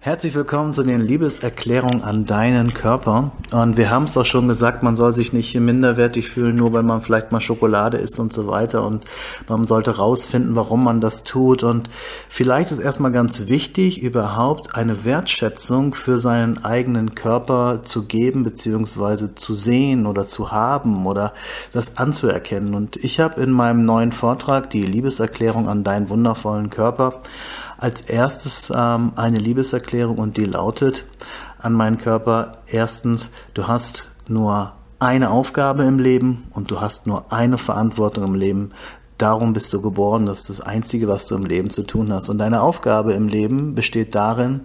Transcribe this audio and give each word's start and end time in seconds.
Herzlich 0.00 0.36
willkommen 0.36 0.74
zu 0.74 0.84
den 0.84 1.00
Liebeserklärungen 1.00 2.04
an 2.04 2.24
deinen 2.24 2.72
Körper. 2.72 3.32
Und 3.50 3.76
wir 3.76 3.90
haben 3.90 4.04
es 4.04 4.12
doch 4.12 4.24
schon 4.24 4.46
gesagt, 4.46 4.84
man 4.84 4.94
soll 4.94 5.12
sich 5.12 5.32
nicht 5.32 5.58
minderwertig 5.58 6.28
fühlen, 6.28 6.54
nur 6.54 6.72
weil 6.72 6.84
man 6.84 7.02
vielleicht 7.02 7.32
mal 7.32 7.40
Schokolade 7.40 7.96
isst 7.96 8.20
und 8.20 8.32
so 8.32 8.46
weiter. 8.46 8.86
Und 8.86 9.04
man 9.48 9.66
sollte 9.66 9.96
rausfinden, 9.96 10.54
warum 10.54 10.84
man 10.84 11.00
das 11.00 11.24
tut. 11.24 11.64
Und 11.64 11.90
vielleicht 12.28 12.70
ist 12.70 12.78
erstmal 12.78 13.10
ganz 13.10 13.48
wichtig, 13.48 14.00
überhaupt 14.00 14.76
eine 14.76 15.04
Wertschätzung 15.04 15.94
für 15.94 16.16
seinen 16.16 16.64
eigenen 16.64 17.16
Körper 17.16 17.80
zu 17.82 18.04
geben, 18.04 18.44
beziehungsweise 18.44 19.34
zu 19.34 19.52
sehen 19.52 20.06
oder 20.06 20.28
zu 20.28 20.52
haben 20.52 21.06
oder 21.06 21.34
das 21.72 21.96
anzuerkennen. 21.96 22.74
Und 22.74 22.96
ich 22.98 23.18
habe 23.18 23.42
in 23.42 23.50
meinem 23.50 23.84
neuen 23.84 24.12
Vortrag 24.12 24.70
die 24.70 24.82
Liebeserklärung 24.82 25.68
an 25.68 25.82
deinen 25.82 26.08
wundervollen 26.08 26.70
Körper 26.70 27.20
als 27.78 28.02
erstes 28.02 28.70
ähm, 28.74 29.12
eine 29.16 29.38
Liebeserklärung 29.38 30.18
und 30.18 30.36
die 30.36 30.44
lautet 30.44 31.04
an 31.58 31.72
meinen 31.72 31.98
Körper, 31.98 32.58
erstens, 32.66 33.30
du 33.54 33.66
hast 33.66 34.04
nur 34.28 34.72
eine 34.98 35.30
Aufgabe 35.30 35.84
im 35.84 35.98
Leben 35.98 36.48
und 36.52 36.70
du 36.70 36.80
hast 36.80 37.06
nur 37.06 37.32
eine 37.32 37.56
Verantwortung 37.56 38.24
im 38.24 38.34
Leben. 38.34 38.72
Darum 39.16 39.52
bist 39.52 39.72
du 39.72 39.80
geboren, 39.80 40.26
das 40.26 40.40
ist 40.40 40.50
das 40.50 40.60
Einzige, 40.60 41.08
was 41.08 41.26
du 41.26 41.34
im 41.34 41.44
Leben 41.44 41.70
zu 41.70 41.82
tun 41.82 42.12
hast. 42.12 42.28
Und 42.28 42.38
deine 42.38 42.62
Aufgabe 42.62 43.14
im 43.14 43.28
Leben 43.28 43.74
besteht 43.74 44.14
darin, 44.14 44.62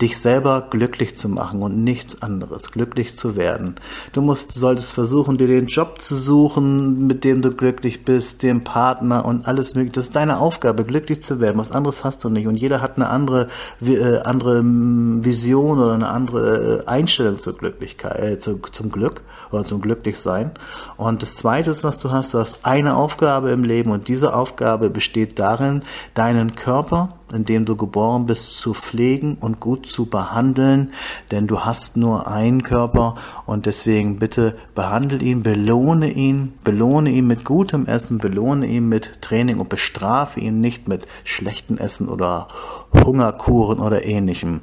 dich 0.00 0.18
selber 0.18 0.66
glücklich 0.70 1.16
zu 1.16 1.28
machen 1.28 1.62
und 1.62 1.82
nichts 1.82 2.22
anderes, 2.22 2.72
glücklich 2.72 3.16
zu 3.16 3.36
werden. 3.36 3.76
Du 4.12 4.22
musst, 4.22 4.52
solltest 4.52 4.92
versuchen, 4.92 5.38
dir 5.38 5.46
den 5.46 5.66
Job 5.66 6.00
zu 6.00 6.16
suchen, 6.16 7.06
mit 7.06 7.24
dem 7.24 7.42
du 7.42 7.50
glücklich 7.50 8.04
bist, 8.04 8.42
den 8.42 8.64
Partner 8.64 9.24
und 9.24 9.46
alles 9.46 9.74
mögliche. 9.74 9.94
Das 9.94 10.04
ist 10.06 10.16
deine 10.16 10.38
Aufgabe, 10.38 10.84
glücklich 10.84 11.22
zu 11.22 11.40
werden. 11.40 11.58
Was 11.58 11.72
anderes 11.72 12.04
hast 12.04 12.24
du 12.24 12.28
nicht. 12.28 12.46
Und 12.46 12.56
jeder 12.56 12.80
hat 12.80 12.96
eine 12.96 13.08
andere, 13.08 13.48
äh, 13.84 14.18
andere 14.18 14.62
Vision 14.64 15.78
oder 15.78 15.92
eine 15.94 16.08
andere 16.08 16.82
äh, 16.84 16.86
Einstellung 16.86 17.38
zur 17.38 17.56
Glücklichkeit, 17.56 18.20
äh, 18.20 18.38
zu, 18.38 18.58
zum 18.58 18.90
Glück 18.90 19.22
oder 19.52 19.64
zum 19.64 19.80
Glücklichsein. 19.80 20.52
Und 20.96 21.22
das 21.22 21.36
Zweite 21.36 21.74
was 21.82 21.98
du 21.98 22.10
hast, 22.10 22.34
du 22.34 22.38
hast 22.38 22.58
eine 22.62 22.94
Aufgabe 22.94 23.50
im 23.50 23.64
Leben 23.64 23.90
und 23.90 24.08
diese 24.08 24.34
Aufgabe 24.34 24.90
besteht 24.90 25.38
darin, 25.38 25.82
deinen 26.14 26.54
Körper 26.54 27.18
in 27.34 27.44
dem 27.44 27.64
du 27.64 27.76
geboren 27.76 28.26
bist, 28.26 28.56
zu 28.56 28.74
pflegen 28.74 29.36
und 29.40 29.60
gut 29.60 29.86
zu 29.86 30.06
behandeln, 30.06 30.92
denn 31.30 31.46
du 31.46 31.60
hast 31.60 31.96
nur 31.96 32.28
einen 32.28 32.62
Körper 32.62 33.16
und 33.46 33.66
deswegen 33.66 34.18
bitte 34.18 34.56
behandle 34.74 35.18
ihn, 35.18 35.42
belohne 35.42 36.10
ihn, 36.10 36.54
belohne 36.64 37.10
ihn 37.10 37.26
mit 37.26 37.44
gutem 37.44 37.86
Essen, 37.86 38.18
belohne 38.18 38.66
ihn 38.66 38.88
mit 38.88 39.20
Training 39.22 39.58
und 39.58 39.68
bestrafe 39.68 40.40
ihn 40.40 40.60
nicht 40.60 40.88
mit 40.88 41.06
schlechtem 41.24 41.78
Essen 41.78 42.08
oder 42.08 42.48
Hungerkuren 42.92 43.80
oder 43.80 44.04
ähnlichem. 44.04 44.60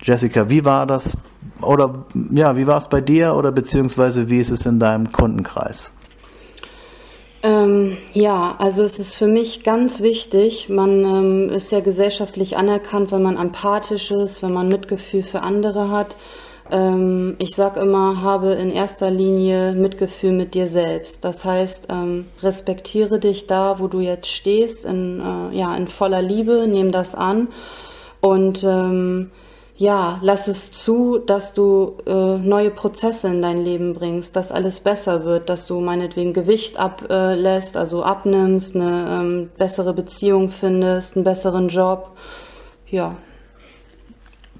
Jessica, 0.00 0.50
wie 0.50 0.64
war 0.64 0.86
das? 0.86 1.16
Oder 1.62 1.92
ja, 2.30 2.56
wie 2.56 2.66
war 2.66 2.76
es 2.76 2.88
bei 2.88 3.00
dir 3.00 3.34
oder 3.34 3.52
beziehungsweise 3.52 4.28
wie 4.28 4.38
ist 4.38 4.50
es 4.50 4.66
in 4.66 4.78
deinem 4.78 5.12
Kundenkreis? 5.12 5.90
Ähm, 7.44 7.98
ja, 8.14 8.56
also 8.58 8.82
es 8.84 8.98
ist 8.98 9.16
für 9.16 9.26
mich 9.26 9.64
ganz 9.64 10.00
wichtig, 10.00 10.70
man 10.70 11.04
ähm, 11.04 11.50
ist 11.50 11.70
ja 11.72 11.80
gesellschaftlich 11.80 12.56
anerkannt, 12.56 13.12
wenn 13.12 13.22
man 13.22 13.36
empathisch 13.36 14.10
ist, 14.10 14.42
wenn 14.42 14.54
man 14.54 14.68
Mitgefühl 14.68 15.22
für 15.22 15.42
andere 15.42 15.90
hat. 15.90 16.16
Ähm, 16.70 17.36
ich 17.38 17.54
sage 17.54 17.80
immer, 17.80 18.22
habe 18.22 18.52
in 18.52 18.70
erster 18.70 19.10
Linie 19.10 19.72
Mitgefühl 19.74 20.32
mit 20.32 20.54
dir 20.54 20.68
selbst. 20.68 21.22
Das 21.22 21.44
heißt, 21.44 21.88
ähm, 21.90 22.28
respektiere 22.42 23.18
dich 23.18 23.46
da, 23.46 23.78
wo 23.78 23.88
du 23.88 24.00
jetzt 24.00 24.28
stehst, 24.28 24.86
in, 24.86 25.20
äh, 25.20 25.54
ja, 25.54 25.76
in 25.76 25.86
voller 25.86 26.22
Liebe, 26.22 26.66
nimm 26.66 26.92
das 26.92 27.14
an 27.14 27.48
und 28.22 28.64
ähm, 28.64 29.30
ja, 29.76 30.20
lass 30.22 30.46
es 30.46 30.70
zu, 30.70 31.18
dass 31.18 31.52
du 31.52 31.96
äh, 32.06 32.38
neue 32.38 32.70
Prozesse 32.70 33.26
in 33.26 33.42
dein 33.42 33.64
Leben 33.64 33.94
bringst, 33.94 34.36
dass 34.36 34.52
alles 34.52 34.78
besser 34.78 35.24
wird, 35.24 35.48
dass 35.48 35.66
du 35.66 35.80
meinetwegen 35.80 36.32
Gewicht 36.32 36.78
ablässt, 36.78 37.76
also 37.76 38.04
abnimmst, 38.04 38.76
eine 38.76 39.20
ähm, 39.20 39.50
bessere 39.58 39.92
Beziehung 39.92 40.50
findest, 40.50 41.16
einen 41.16 41.24
besseren 41.24 41.68
Job. 41.68 42.12
Ja. 42.88 43.16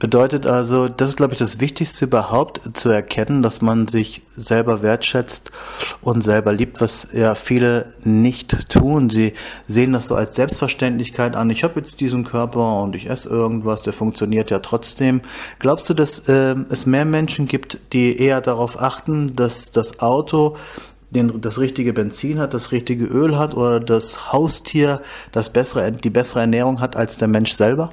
Bedeutet 0.04 0.46
also, 0.46 0.88
das 0.88 1.08
ist, 1.08 1.16
glaube 1.16 1.32
ich, 1.32 1.38
das 1.38 1.60
Wichtigste 1.60 2.04
überhaupt 2.04 2.76
zu 2.76 2.90
erkennen, 2.90 3.42
dass 3.42 3.62
man 3.62 3.88
sich 3.88 4.20
selber 4.36 4.82
wertschätzt 4.82 5.50
und 6.02 6.20
selber 6.20 6.52
liebt, 6.52 6.82
was 6.82 7.08
ja 7.14 7.34
viele 7.34 7.94
nicht 8.02 8.68
tun. 8.68 9.08
Sie 9.08 9.32
sehen 9.66 9.94
das 9.94 10.08
so 10.08 10.14
als 10.14 10.34
Selbstverständlichkeit 10.34 11.34
an. 11.34 11.48
Ich 11.48 11.64
habe 11.64 11.80
jetzt 11.80 12.02
diesen 12.02 12.26
Körper 12.26 12.82
und 12.82 12.94
ich 12.94 13.08
esse 13.08 13.30
irgendwas, 13.30 13.80
der 13.80 13.94
funktioniert 13.94 14.50
ja 14.50 14.58
trotzdem. 14.58 15.22
Glaubst 15.58 15.88
du, 15.88 15.94
dass 15.94 16.18
äh, 16.28 16.54
es 16.68 16.84
mehr 16.84 17.06
Menschen 17.06 17.48
gibt, 17.48 17.78
die 17.94 18.18
eher 18.18 18.42
darauf 18.42 18.82
achten, 18.82 19.34
dass 19.34 19.70
das 19.70 20.00
Auto 20.00 20.58
den, 21.12 21.40
das 21.40 21.58
richtige 21.58 21.94
Benzin 21.94 22.40
hat, 22.40 22.52
das 22.52 22.72
richtige 22.72 23.06
Öl 23.06 23.38
hat 23.38 23.54
oder 23.54 23.80
das 23.80 24.34
Haustier 24.34 25.00
das 25.32 25.48
bessere, 25.48 25.92
die 25.92 26.10
bessere 26.10 26.40
Ernährung 26.40 26.80
hat 26.80 26.94
als 26.94 27.16
der 27.16 27.28
Mensch 27.28 27.54
selber? 27.54 27.88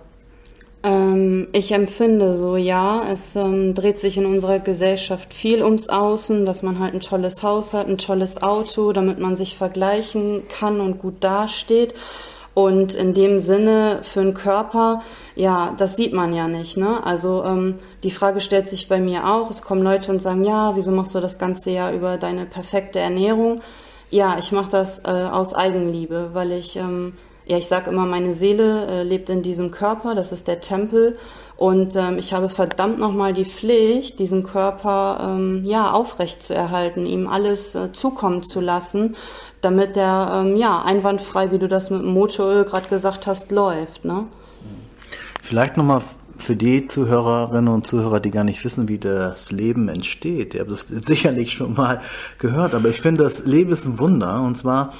Ähm, 1.21 1.47
ich 1.51 1.71
empfinde 1.71 2.35
so, 2.35 2.57
ja, 2.57 3.03
es 3.11 3.35
ähm, 3.35 3.75
dreht 3.75 3.99
sich 3.99 4.17
in 4.17 4.25
unserer 4.25 4.59
Gesellschaft 4.59 5.33
viel 5.33 5.63
ums 5.63 5.89
Außen, 5.89 6.45
dass 6.45 6.63
man 6.63 6.79
halt 6.79 6.93
ein 6.93 7.01
tolles 7.01 7.43
Haus 7.43 7.73
hat, 7.73 7.87
ein 7.87 7.97
tolles 7.97 8.41
Auto, 8.41 8.91
damit 8.93 9.19
man 9.19 9.35
sich 9.35 9.55
vergleichen 9.55 10.43
kann 10.47 10.81
und 10.81 10.99
gut 10.99 11.23
dasteht. 11.23 11.93
Und 12.53 12.95
in 12.95 13.13
dem 13.13 13.39
Sinne 13.39 13.99
für 14.01 14.19
einen 14.19 14.33
Körper, 14.33 15.01
ja, 15.35 15.73
das 15.77 15.95
sieht 15.95 16.11
man 16.11 16.33
ja 16.33 16.49
nicht. 16.49 16.75
Ne? 16.75 17.01
Also 17.05 17.45
ähm, 17.45 17.75
die 18.03 18.11
Frage 18.11 18.41
stellt 18.41 18.67
sich 18.67 18.89
bei 18.89 18.99
mir 18.99 19.25
auch. 19.25 19.49
Es 19.49 19.61
kommen 19.61 19.83
Leute 19.83 20.11
und 20.11 20.21
sagen, 20.21 20.43
ja, 20.43 20.75
wieso 20.75 20.91
machst 20.91 21.15
du 21.15 21.21
das 21.21 21.39
ganze 21.39 21.71
Jahr 21.71 21.93
über 21.93 22.17
deine 22.17 22.45
perfekte 22.45 22.99
Ernährung? 22.99 23.61
Ja, 24.09 24.37
ich 24.37 24.51
mache 24.51 24.69
das 24.69 24.99
äh, 25.05 25.07
aus 25.07 25.53
Eigenliebe, 25.53 26.31
weil 26.33 26.51
ich 26.51 26.75
ähm, 26.75 27.13
ja, 27.51 27.57
ich 27.57 27.67
sage 27.67 27.89
immer, 27.89 28.05
meine 28.05 28.33
Seele 28.33 28.87
äh, 28.87 29.03
lebt 29.03 29.29
in 29.29 29.41
diesem 29.41 29.71
Körper, 29.71 30.15
das 30.15 30.31
ist 30.31 30.47
der 30.47 30.61
Tempel. 30.61 31.17
Und 31.57 31.97
ähm, 31.97 32.17
ich 32.17 32.33
habe 32.33 32.47
verdammt 32.47 32.97
nochmal 32.97 33.33
die 33.33 33.43
Pflicht, 33.43 34.19
diesen 34.19 34.43
Körper 34.43 35.33
ähm, 35.33 35.63
ja, 35.65 35.91
aufrecht 35.91 36.43
zu 36.43 36.55
erhalten, 36.55 37.05
ihm 37.05 37.27
alles 37.27 37.75
äh, 37.75 37.91
zukommen 37.91 38.43
zu 38.43 38.61
lassen, 38.61 39.17
damit 39.59 39.97
der 39.97 40.31
ähm, 40.33 40.55
ja, 40.55 40.81
einwandfrei, 40.81 41.51
wie 41.51 41.59
du 41.59 41.67
das 41.67 41.89
mit 41.89 42.03
dem 42.03 42.13
Motoröl 42.13 42.63
gerade 42.63 42.87
gesagt 42.87 43.27
hast, 43.27 43.51
läuft. 43.51 44.05
Ne? 44.05 44.27
Vielleicht 45.41 45.75
nochmal 45.75 46.01
für 46.37 46.55
die 46.55 46.87
Zuhörerinnen 46.87 47.67
und 47.67 47.85
Zuhörer, 47.85 48.21
die 48.21 48.31
gar 48.31 48.45
nicht 48.45 48.63
wissen, 48.63 48.87
wie 48.87 48.97
das 48.97 49.51
Leben 49.51 49.89
entsteht. 49.89 50.53
Ihr 50.53 50.61
habt 50.61 50.71
das 50.71 50.85
sicherlich 50.89 51.51
schon 51.51 51.73
mal 51.73 51.99
gehört, 52.37 52.73
aber 52.73 52.87
ich 52.87 53.01
finde, 53.01 53.25
das 53.25 53.45
Leben 53.45 53.73
ist 53.73 53.85
ein 53.85 53.99
Wunder. 53.99 54.41
Und 54.41 54.57
zwar 54.57 54.93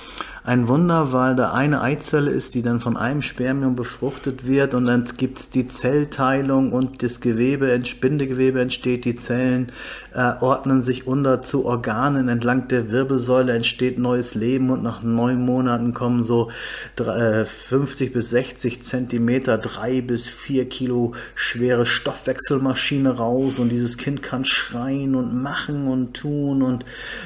ein 0.44 0.68
Wunder, 0.68 1.14
weil 1.14 1.36
da 1.36 1.54
eine 1.54 1.82
Eizelle 1.82 2.32
ist, 2.32 2.56
die 2.56 2.64
dann 2.64 2.80
von 2.80 2.98
einem 2.98 3.22
Spermium 3.22 3.76
befruchtet 3.76 4.48
wird 4.48 4.74
und 4.74 4.88
dann 4.88 5.06
gibt 5.18 5.40
es 5.40 5.50
die 5.52 5.68
Zellteilung 5.68 6.72
und 6.72 7.04
das 7.04 7.22
Gewebe, 7.22 7.80
Bindegewebe 8.02 8.60
entsteht, 8.60 9.06
die 9.06 9.16
Zellen 9.16 9.72
äh, 10.16 10.34
ordnen 10.40 10.82
sich 10.82 11.06
unter 11.06 11.44
zu 11.44 11.66
Organen, 11.66 12.28
entlang 12.28 12.68
der 12.68 12.90
Wirbelsäule 12.90 13.54
entsteht 13.54 14.00
neues 14.00 14.34
Leben 14.34 14.72
und 14.72 14.82
nach 14.82 15.04
neun 15.04 15.46
Monaten 15.46 15.94
kommen 15.94 16.24
so 16.24 16.50
äh, 16.98 17.46
50 17.46 18.12
bis 18.12 18.32
60 18.32 18.84
Zentimeter, 18.84 19.60
drei 19.60 20.02
bis 20.02 20.28
vier 20.28 20.68
Kilo 20.68 21.14
schwere 21.36 21.86
Stoffwechselmaschine 21.86 23.12
raus 23.12 23.60
und 23.60 23.70
dieses 23.70 23.98
Kind 23.98 24.24
kann 24.24 24.46
schreien 24.46 25.14
und 25.14 25.40
machen 25.40 25.86
und 25.86 26.16
tun 26.16 26.64
und 26.64 26.84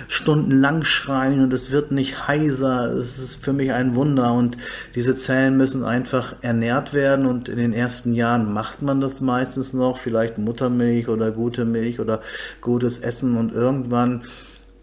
stundenlang 0.09 0.83
schreien 0.83 1.41
und 1.41 1.53
es 1.53 1.72
wird 1.72 1.91
nicht 1.91 2.28
heiser, 2.28 3.04
das 3.05 3.19
ist 3.19 3.35
für 3.35 3.53
mich 3.53 3.72
ein 3.72 3.96
Wunder. 3.96 4.34
Und 4.34 4.57
diese 4.96 5.16
Zellen 5.16 5.57
müssen 5.57 5.84
einfach 5.84 6.35
ernährt 6.41 6.93
werden. 6.93 7.25
Und 7.25 7.49
in 7.49 7.57
den 7.57 7.73
ersten 7.73 8.13
Jahren 8.13 8.52
macht 8.52 8.81
man 8.81 9.02
das 9.02 9.22
meistens 9.22 9.73
noch, 9.73 9.97
vielleicht 9.97 10.37
Muttermilch 10.37 11.07
oder 11.07 11.31
gute 11.31 11.66
Milch 11.66 11.99
oder 11.99 12.22
gutes 12.61 12.99
Essen. 12.99 13.37
Und 13.37 13.53
irgendwann 13.53 14.23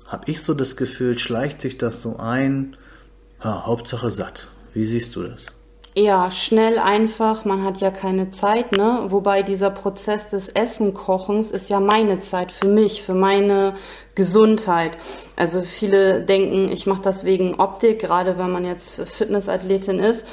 habe 0.06 0.30
ich 0.30 0.42
so 0.42 0.54
das 0.54 0.76
Gefühl, 0.76 1.18
schleicht 1.18 1.60
sich 1.60 1.78
das 1.78 2.02
so 2.02 2.18
ein, 2.18 2.76
ja, 3.42 3.66
Hauptsache 3.66 4.10
satt. 4.10 4.48
Wie 4.74 4.84
siehst 4.84 5.16
du 5.16 5.24
das? 5.24 5.46
Ja, 5.94 6.30
schnell, 6.30 6.78
einfach, 6.78 7.44
man 7.44 7.64
hat 7.64 7.82
ja 7.82 7.90
keine 7.90 8.30
Zeit, 8.30 8.72
ne? 8.72 9.04
Wobei 9.08 9.42
dieser 9.42 9.68
Prozess 9.68 10.26
des 10.26 10.48
Essenkochens 10.48 11.50
ist 11.50 11.68
ja 11.68 11.80
meine 11.80 12.20
Zeit 12.20 12.50
für 12.50 12.66
mich, 12.66 13.02
für 13.02 13.12
meine 13.12 13.74
Gesundheit. 14.14 14.92
Also 15.36 15.60
viele 15.60 16.22
denken, 16.22 16.72
ich 16.72 16.86
mache 16.86 17.02
das 17.02 17.24
wegen 17.26 17.56
Optik, 17.60 17.98
gerade 17.98 18.38
wenn 18.38 18.50
man 18.50 18.64
jetzt 18.64 19.02
Fitnessathletin 19.02 19.98
ist. 19.98 20.24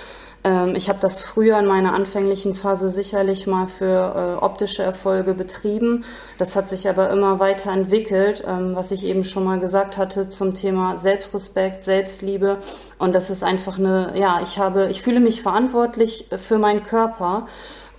Ähm, 0.49 0.75
ich 0.75 0.89
habe 0.89 0.99
das 0.99 1.21
früher 1.21 1.59
in 1.59 1.67
meiner 1.67 1.93
anfänglichen 1.93 2.55
Phase 2.55 2.89
sicherlich 2.89 3.45
mal 3.45 3.67
für 3.67 4.39
äh, 4.39 4.43
optische 4.43 4.81
Erfolge 4.81 5.35
betrieben. 5.35 6.05
Das 6.39 6.55
hat 6.55 6.69
sich 6.69 6.89
aber 6.89 7.11
immer 7.11 7.39
weiter 7.39 7.71
entwickelt, 7.71 8.43
ähm, 8.47 8.75
was 8.75 8.89
ich 8.89 9.03
eben 9.05 9.23
schon 9.23 9.43
mal 9.43 9.59
gesagt 9.59 9.97
hatte 9.97 10.29
zum 10.29 10.55
Thema 10.55 10.97
Selbstrespekt, 10.97 11.83
Selbstliebe. 11.83 12.57
Und 12.97 13.13
das 13.13 13.29
ist 13.29 13.43
einfach 13.43 13.77
eine, 13.77 14.13
ja, 14.15 14.39
ich 14.41 14.57
habe, 14.57 14.87
ich 14.89 15.03
fühle 15.03 15.19
mich 15.19 15.43
verantwortlich 15.43 16.27
für 16.39 16.57
meinen 16.57 16.81
Körper 16.81 17.45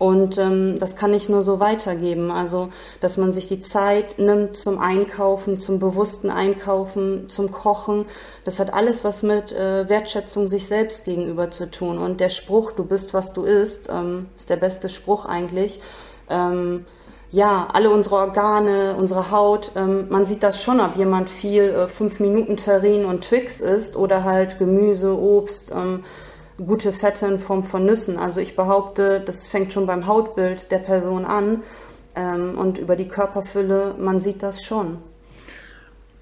Und 0.00 0.38
ähm, 0.38 0.78
das 0.78 0.96
kann 0.96 1.12
ich 1.12 1.28
nur 1.28 1.44
so 1.44 1.60
weitergeben. 1.60 2.30
Also, 2.30 2.70
dass 3.02 3.18
man 3.18 3.34
sich 3.34 3.48
die 3.48 3.60
Zeit 3.60 4.18
nimmt 4.18 4.56
zum 4.56 4.78
Einkaufen, 4.78 5.60
zum 5.60 5.78
bewussten 5.78 6.30
Einkaufen, 6.30 7.28
zum 7.28 7.50
Kochen. 7.50 8.06
Das 8.46 8.58
hat 8.58 8.72
alles 8.72 9.04
was 9.04 9.22
mit 9.22 9.52
äh, 9.52 9.90
Wertschätzung 9.90 10.48
sich 10.48 10.66
selbst 10.68 11.04
gegenüber 11.04 11.50
zu 11.50 11.70
tun. 11.70 11.98
Und 11.98 12.18
der 12.18 12.30
Spruch, 12.30 12.72
du 12.72 12.86
bist, 12.86 13.12
was 13.12 13.34
du 13.34 13.42
isst, 13.42 13.90
ähm, 13.92 14.28
ist 14.38 14.48
der 14.48 14.56
beste 14.56 14.88
Spruch 14.88 15.26
eigentlich. 15.26 15.82
Ähm, 16.30 16.86
ja, 17.30 17.68
alle 17.70 17.90
unsere 17.90 18.14
Organe, 18.14 18.96
unsere 18.96 19.30
Haut, 19.30 19.72
ähm, 19.76 20.06
man 20.08 20.24
sieht 20.24 20.42
das 20.42 20.62
schon, 20.62 20.80
ob 20.80 20.96
jemand 20.96 21.28
viel 21.28 21.64
äh, 21.64 21.88
5 21.88 22.20
Minuten 22.20 22.56
Terrin 22.56 23.04
und 23.04 23.22
Twix 23.22 23.60
isst 23.60 23.96
oder 23.96 24.24
halt 24.24 24.58
Gemüse, 24.58 25.14
Obst, 25.14 25.72
ähm, 25.72 26.04
gute 26.64 26.92
Fette 26.92 27.26
in 27.26 27.38
Form 27.38 27.62
von 27.62 27.86
Nüssen. 27.86 28.18
Also 28.18 28.40
ich 28.40 28.56
behaupte, 28.56 29.20
das 29.20 29.48
fängt 29.48 29.72
schon 29.72 29.86
beim 29.86 30.06
Hautbild 30.06 30.70
der 30.70 30.78
Person 30.78 31.24
an 31.24 31.62
ähm, 32.16 32.58
und 32.58 32.78
über 32.78 32.96
die 32.96 33.08
Körperfülle, 33.08 33.94
man 33.98 34.20
sieht 34.20 34.42
das 34.42 34.62
schon. 34.62 34.98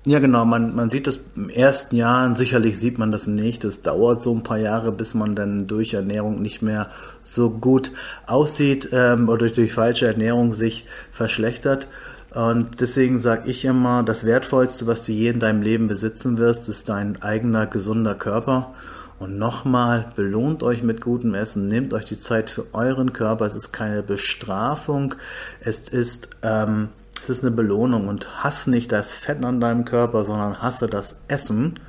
Ja, 0.06 0.20
genau. 0.20 0.44
Man, 0.44 0.74
man 0.74 0.88
sieht 0.88 1.06
das 1.06 1.20
im 1.36 1.50
ersten 1.50 1.96
Jahr, 1.96 2.34
sicherlich 2.34 2.78
sieht 2.78 2.98
man 2.98 3.12
das 3.12 3.26
nicht. 3.26 3.64
Es 3.64 3.82
dauert 3.82 4.22
so 4.22 4.32
ein 4.32 4.42
paar 4.42 4.56
Jahre, 4.56 4.92
bis 4.92 5.12
man 5.12 5.34
dann 5.34 5.66
durch 5.66 5.92
Ernährung 5.92 6.40
nicht 6.40 6.62
mehr 6.62 6.88
so 7.24 7.50
gut 7.50 7.92
aussieht 8.26 8.88
ähm, 8.92 9.28
oder 9.28 9.40
durch, 9.40 9.52
durch 9.52 9.72
falsche 9.74 10.06
Ernährung 10.06 10.54
sich 10.54 10.86
verschlechtert. 11.12 11.88
Und 12.32 12.80
deswegen 12.80 13.18
sage 13.18 13.50
ich 13.50 13.64
immer, 13.64 14.02
das 14.02 14.24
Wertvollste, 14.24 14.86
was 14.86 15.04
du 15.04 15.12
je 15.12 15.28
in 15.28 15.40
deinem 15.40 15.62
Leben 15.62 15.88
besitzen 15.88 16.38
wirst, 16.38 16.68
ist 16.68 16.88
dein 16.88 17.20
eigener 17.22 17.66
gesunder 17.66 18.14
Körper. 18.14 18.74
Und 19.18 19.36
nochmal, 19.36 20.12
belohnt 20.14 20.62
euch 20.62 20.82
mit 20.82 21.00
gutem 21.00 21.34
Essen, 21.34 21.68
nehmt 21.68 21.92
euch 21.92 22.04
die 22.04 22.18
Zeit 22.18 22.50
für 22.50 22.66
euren 22.72 23.12
Körper. 23.12 23.46
Es 23.46 23.56
ist 23.56 23.72
keine 23.72 24.02
Bestrafung, 24.02 25.16
es 25.60 25.88
ist, 25.88 26.28
ähm, 26.42 26.90
es 27.20 27.28
ist 27.28 27.42
eine 27.42 27.50
Belohnung. 27.50 28.06
Und 28.06 28.44
hasse 28.44 28.70
nicht 28.70 28.92
das 28.92 29.10
Fett 29.10 29.44
an 29.44 29.60
deinem 29.60 29.84
Körper, 29.84 30.24
sondern 30.24 30.62
hasse 30.62 30.86
das 30.86 31.16
Essen, 31.26 31.80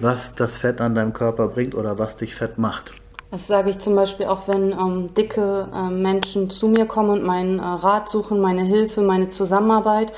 was 0.00 0.34
das 0.34 0.58
Fett 0.58 0.80
an 0.80 0.94
deinem 0.94 1.12
Körper 1.12 1.48
bringt 1.48 1.74
oder 1.74 1.98
was 1.98 2.16
dich 2.16 2.34
fett 2.34 2.58
macht. 2.58 2.92
Das 3.30 3.46
sage 3.46 3.70
ich 3.70 3.78
zum 3.78 3.96
Beispiel 3.96 4.26
auch, 4.26 4.46
wenn 4.46 4.72
ähm, 4.72 5.14
dicke 5.14 5.66
äh, 5.72 5.88
Menschen 5.88 6.50
zu 6.50 6.68
mir 6.68 6.84
kommen 6.84 7.08
und 7.08 7.24
meinen 7.24 7.60
äh, 7.60 7.62
Rat 7.62 8.10
suchen, 8.10 8.40
meine 8.40 8.62
Hilfe, 8.62 9.00
meine 9.00 9.30
Zusammenarbeit. 9.30 10.12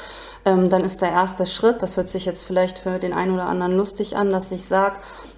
Ähm, 0.44 0.68
dann 0.68 0.84
ist 0.84 1.00
der 1.00 1.10
erste 1.10 1.46
Schritt, 1.46 1.80
das 1.80 1.96
hört 1.96 2.08
sich 2.08 2.24
jetzt 2.24 2.44
vielleicht 2.44 2.78
für 2.78 2.98
den 2.98 3.12
einen 3.12 3.32
oder 3.32 3.46
anderen 3.46 3.76
lustig 3.76 4.16
an, 4.16 4.32
dass 4.32 4.50
ich 4.50 4.64
sage, 4.64 4.96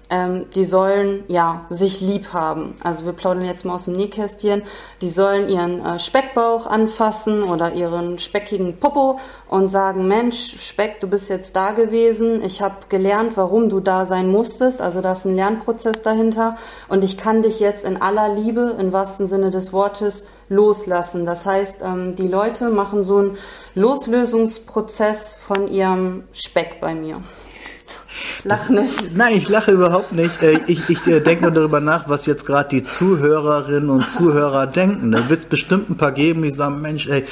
ähm, 0.09 0.45
die 0.55 0.65
sollen 0.65 1.23
ja 1.27 1.65
sich 1.69 2.01
lieb 2.01 2.33
haben. 2.33 2.75
Also 2.83 3.05
wir 3.05 3.13
plaudern 3.13 3.45
jetzt 3.45 3.65
mal 3.65 3.75
aus 3.75 3.85
dem 3.85 3.95
Nähkästchen. 3.95 4.63
Die 5.01 5.09
sollen 5.09 5.49
ihren 5.49 5.85
äh, 5.85 5.99
Speckbauch 5.99 6.65
anfassen 6.65 7.43
oder 7.43 7.73
ihren 7.73 8.19
speckigen 8.19 8.77
Popo 8.77 9.19
und 9.49 9.69
sagen, 9.69 10.07
Mensch, 10.07 10.55
Speck, 10.59 10.99
du 10.99 11.07
bist 11.07 11.29
jetzt 11.29 11.55
da 11.55 11.71
gewesen. 11.71 12.43
Ich 12.43 12.61
habe 12.61 12.75
gelernt, 12.89 13.33
warum 13.35 13.69
du 13.69 13.79
da 13.79 14.05
sein 14.05 14.31
musstest. 14.31 14.81
Also 14.81 15.01
da 15.01 15.13
ist 15.13 15.25
ein 15.25 15.35
Lernprozess 15.35 16.01
dahinter. 16.01 16.57
Und 16.87 17.03
ich 17.03 17.17
kann 17.17 17.43
dich 17.43 17.59
jetzt 17.59 17.83
in 17.83 18.01
aller 18.01 18.33
Liebe, 18.33 18.75
im 18.79 18.93
wahrsten 18.93 19.27
Sinne 19.27 19.51
des 19.51 19.73
Wortes, 19.73 20.25
loslassen. 20.49 21.25
Das 21.25 21.45
heißt, 21.45 21.81
ähm, 21.81 22.15
die 22.15 22.27
Leute 22.27 22.69
machen 22.69 23.03
so 23.03 23.17
einen 23.17 23.37
Loslösungsprozess 23.75 25.35
von 25.35 25.67
ihrem 25.67 26.23
Speck 26.31 26.79
bei 26.79 26.95
mir. 26.95 27.21
Lach 28.43 28.69
nicht. 28.69 29.15
Nein, 29.15 29.35
ich 29.35 29.49
lache 29.49 29.71
überhaupt 29.71 30.11
nicht. 30.11 30.41
Äh, 30.41 30.59
ich, 30.67 30.89
ich 30.89 31.05
äh, 31.07 31.19
denke 31.19 31.43
nur 31.43 31.51
darüber 31.51 31.79
nach, 31.79 32.07
was 32.09 32.25
jetzt 32.25 32.45
gerade 32.45 32.69
die 32.69 32.83
Zuhörerinnen 32.83 33.89
und 33.89 34.09
Zuhörer 34.09 34.67
denken. 34.67 35.11
Da 35.11 35.29
wird 35.29 35.39
es 35.41 35.45
bestimmt 35.45 35.89
ein 35.89 35.97
paar 35.97 36.11
geben, 36.11 36.41
die 36.41 36.49
sagen, 36.49 36.81
Mensch, 36.81 37.07
ey, 37.07 37.25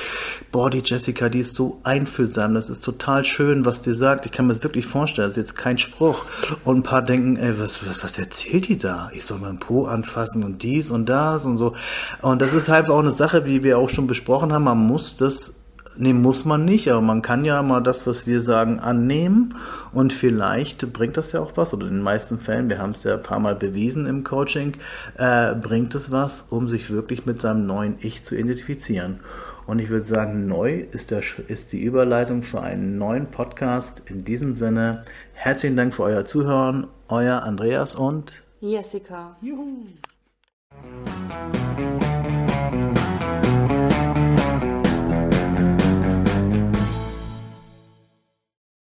boah, 0.52 0.70
die 0.70 0.82
Jessica, 0.84 1.30
die 1.30 1.40
ist 1.40 1.56
so 1.56 1.80
einfühlsam, 1.84 2.54
das 2.54 2.70
ist 2.70 2.84
total 2.84 3.26
schön, 3.26 3.66
was 3.66 3.82
die 3.82 3.94
sagt. 3.94 4.26
Ich 4.26 4.32
kann 4.32 4.48
mir 4.48 4.54
das 4.54 4.64
wirklich 4.64 4.86
vorstellen, 4.86 5.28
das 5.28 5.38
ist 5.38 5.44
jetzt 5.44 5.56
kein 5.56 5.78
Spruch. 5.78 6.26
Und 6.64 6.78
ein 6.78 6.84
paar 6.84 7.02
denken, 7.02 7.38
ey, 7.38 7.60
was, 7.60 7.86
was, 7.88 8.04
was 8.04 8.18
erzählt 8.18 8.68
die 8.68 8.78
da? 8.78 9.10
Ich 9.14 9.26
soll 9.26 9.40
meinen 9.40 9.60
Po 9.60 9.86
anfassen 9.86 10.44
und 10.44 10.64
dies 10.64 10.92
und 10.92 11.08
das 11.08 11.46
und 11.46 11.58
so. 11.58 11.74
Und 12.22 12.42
das 12.42 12.54
ist 12.54 12.70
halt 12.70 12.90
auch 12.90 13.00
eine 13.00 13.12
Sache, 13.12 13.46
wie 13.46 13.64
wir 13.64 13.78
auch 13.78 13.90
schon 13.90 14.08
besprochen 14.08 14.54
haben, 14.54 14.64
man 14.64 14.78
muss 14.78 15.16
das 15.16 15.54
Nee, 15.98 16.14
muss 16.14 16.44
man 16.44 16.66
nicht, 16.66 16.92
aber 16.92 17.02
man 17.02 17.22
kann 17.22 17.46
ja 17.46 17.62
mal 17.62 17.82
das, 17.82 18.06
was 18.06 18.28
wir 18.28 18.42
sagen, 18.42 18.80
annehmen 18.80 19.56
und 19.94 20.12
vielleicht 20.12 20.92
bringt 20.92 21.16
das 21.16 21.32
ja 21.32 21.40
auch 21.40 21.54
was, 21.56 21.74
oder 21.74 21.88
in 21.88 21.94
den 21.94 22.02
meisten 22.02 22.38
Fällen, 22.38 22.70
wir 22.70 22.80
haben 22.80 22.92
es 22.92 23.04
ja 23.04 23.16
ein 23.16 23.24
paar 23.24 23.40
Mal 23.40 23.56
bewiesen 23.56 24.06
im 24.06 24.24
Coaching, 24.24 24.74
äh, 25.18 25.56
bringt 25.56 25.96
es 25.96 26.12
was, 26.12 26.48
um 26.50 26.68
sich 26.68 26.90
wirklich 26.90 27.26
mit 27.26 27.42
seinem 27.42 27.66
neuen 27.66 27.96
Ich 28.02 28.24
zu 28.24 28.36
identifizieren. 28.36 29.22
Und 29.68 29.80
ich 29.80 29.90
würde 29.90 30.06
sagen, 30.06 30.48
neu 30.48 30.86
ist, 30.92 31.12
der, 31.12 31.24
ist 31.48 31.72
die 31.72 31.82
Überleitung 31.82 32.44
für 32.44 32.62
einen 32.62 32.98
neuen 32.98 33.32
Podcast. 33.32 34.04
In 34.06 34.24
diesem 34.24 34.54
Sinne, 34.54 35.06
herzlichen 35.34 35.76
Dank 35.76 35.94
für 35.94 36.04
euer 36.04 36.26
Zuhören, 36.26 36.88
euer 37.08 37.42
Andreas 37.42 37.96
und 37.96 38.44
Jessica. 38.60 39.36
Juhu. 39.42 39.86